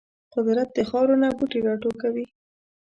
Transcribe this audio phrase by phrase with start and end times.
[0.33, 2.25] قدرت د خاورو نه بوټي راټوکوي.